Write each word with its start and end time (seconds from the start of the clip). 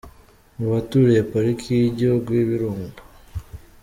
mu 0.57 0.65
baturiye 0.73 1.21
Pariki 1.31 1.69
y’Igihugu 1.81 2.27
yIbirunga. 2.37 2.99